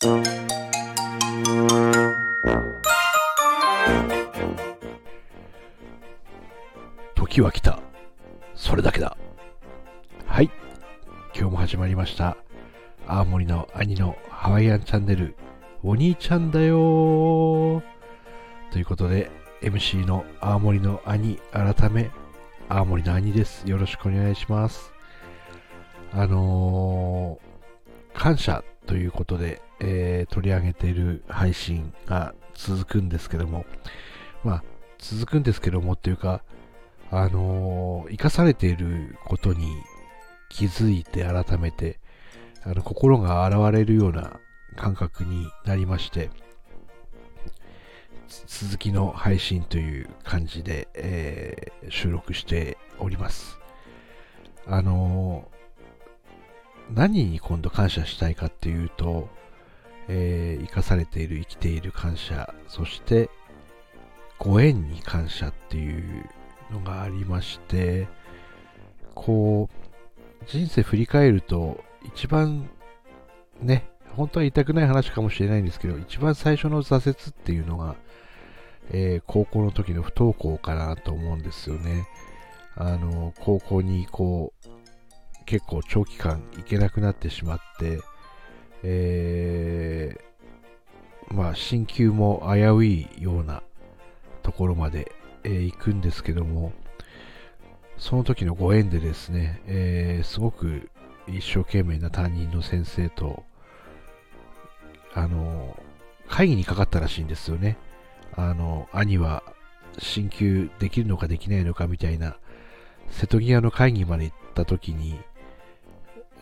[0.00, 0.06] 時
[7.42, 7.80] は来た。
[8.54, 9.18] それだけだ。
[10.24, 10.50] はい。
[11.36, 12.38] 今日も始まりました。
[13.06, 15.36] 青森の兄のハワイアンチャンネル、
[15.82, 17.82] お兄ちゃんだよ
[18.70, 19.30] ということで、
[19.60, 22.10] MC の青森の兄、改め、
[22.70, 23.68] 青森の兄です。
[23.68, 24.94] よろしくお願いします。
[26.14, 33.64] あのー、感謝ということで、えー取り上げている配信が続くんですけども、
[34.44, 34.64] まあ、
[34.98, 36.42] 続くんですけどもっていうか、
[37.10, 39.66] あのー生かされていることに
[40.50, 41.98] 気づいて改めて、
[42.62, 44.38] あの心が洗れるような
[44.76, 46.30] 感覚になりまして、
[48.46, 53.58] 続きの配信という感じで、えー収録しております。
[54.66, 55.60] あのー
[56.92, 59.28] 何に今度感謝したいかっていうと、
[60.12, 63.30] えー生かされている、生きている感謝、そして
[64.38, 66.24] ご縁に感謝っていう
[66.70, 68.08] のがありまして、
[69.14, 72.68] こう、人生振り返ると、一番
[73.60, 77.94] ね、本当は言いたくない話かもしれないんですけど、一番最初の挫折っていうのが、
[78.90, 82.08] えー高校の時の不登校かなと思うんですよね。
[82.74, 88.00] あの、高校にこう、結構長期間行けなくなってしまって、
[88.82, 89.79] えー
[91.50, 93.64] まあ、進級も危ういような
[94.44, 95.10] ところまで、
[95.42, 96.72] えー行くんですけども、
[97.98, 100.90] その時のご縁でですね、えーすごく
[101.26, 103.42] 一生懸命な担任の先生と、
[105.12, 105.76] あの、
[106.28, 107.78] 会議にかかったらしいんですよね。
[108.36, 109.42] あの、兄は
[109.98, 112.36] 進級できるのかできないのかみたいな、
[113.10, 115.18] 瀬戸際の会議まで行った時に、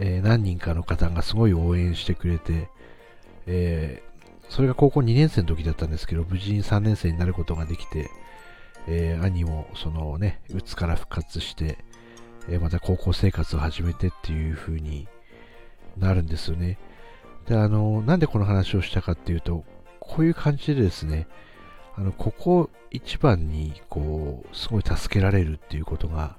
[0.00, 2.68] えー何人かの方がすごい応援してくれて、
[3.46, 4.02] え
[4.48, 8.10] それが高校2年生の時だったんですけど、無事に3年生になることができて、
[8.88, 11.78] えー兄もそのね、うつから復活して、
[12.48, 15.08] えーまた高校生活を始めてっていう風に
[15.96, 16.78] なるんですよね。
[17.46, 19.64] で、あの、なんでこの話をしたかっていうと、
[20.00, 21.26] こういう感じでですね、
[21.96, 26.36] あの、ここ一番に、こう、すごい助けられるっていうことが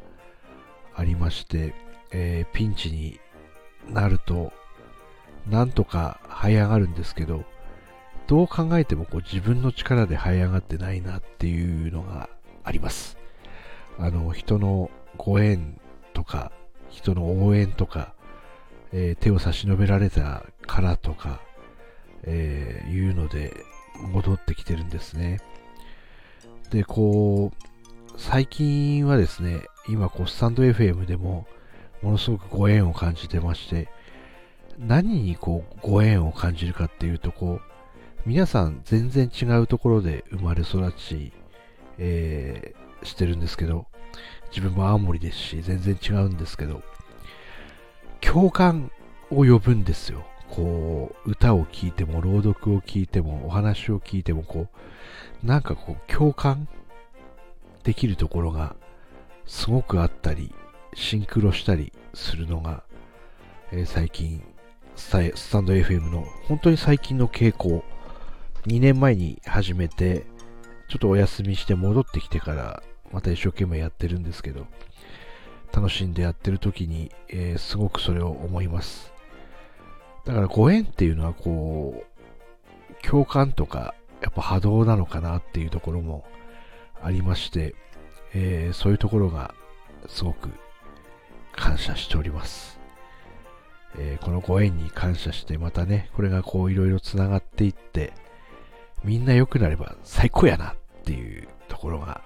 [0.96, 1.74] ありまして、
[2.12, 3.20] えーピンチに
[3.90, 4.54] なると、
[5.50, 7.44] なんとか這い上がるんですけど、
[8.28, 12.30] どう考えてもこう自分の力で這い上がってないなっていうのが
[12.64, 13.18] あります。
[13.98, 15.80] あの、人のご縁
[16.14, 16.52] とか、
[16.90, 18.14] 人の応援とか、
[18.92, 21.42] えー手を差し伸べられたからとか、
[22.24, 23.54] えーいうので
[24.02, 25.40] 戻ってきてるんですね。
[26.70, 31.48] で、こう、最近はですね、今こう、スタンド FM でも、
[32.02, 33.88] ものすごくご縁を感じてまして、
[34.78, 37.77] 何にこう、ご縁を感じるかっていうと、こう、
[38.28, 41.32] 皆さん全然違うところで生まれ育ち、
[41.98, 43.86] えーしてるんですけど、
[44.50, 46.82] 自分も青森ですし、全然違うんですけど、
[48.20, 48.92] 共感
[49.30, 50.26] を呼ぶんですよ。
[50.50, 54.68] こう、歌を聴いても、朗読を聞いても、お話を聞いても、こ
[55.44, 56.68] う、なんかこう、共感
[57.84, 58.76] できるところが
[59.46, 60.54] すごくあったり、
[60.96, 62.84] シンクロしたりするのが、
[63.72, 64.44] えー最近、
[64.96, 65.12] ス
[65.52, 67.84] タンド FM の本当に最近の傾向、
[68.68, 70.26] 2年前に始めて、
[70.90, 72.84] ちょっとお休みして戻ってきてから、
[73.14, 74.68] また一生懸命やってるんですけど、
[75.74, 79.14] 楽しんでやってる時に、えーすごくそれを思います。
[80.26, 86.26] だからご縁っていうのはこう、共感とか、やっぱ波動なのかなっていうところも
[87.02, 87.74] ありまして、
[88.34, 89.56] えーそういうところが
[90.10, 90.50] すごく
[91.54, 92.78] 感謝しております。
[93.98, 98.12] えーこのご縁に感謝して、またね、これがこういろいろつながっていって、
[99.04, 100.76] みんな良くなれば最高やなっ
[101.06, 102.22] ていうところが、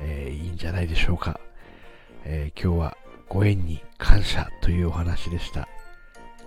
[0.00, 1.40] えーいいんじゃないでしょうか。
[2.24, 2.96] えー今日は
[3.28, 5.68] ご縁に感謝というお話でした。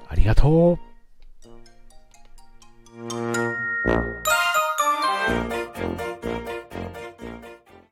[0.08, 0.87] ありがとう